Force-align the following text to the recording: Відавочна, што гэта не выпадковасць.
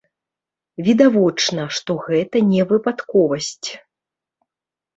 Відавочна, 0.87 1.67
што 1.75 1.91
гэта 2.07 2.43
не 2.53 2.61
выпадковасць. 2.73 3.69